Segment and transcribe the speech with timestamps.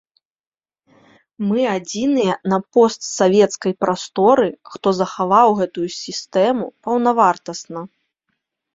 [1.49, 7.79] Мы адзіныя на постсавецкай прасторы, хто захаваў гэтую сістэму паўнавартасна.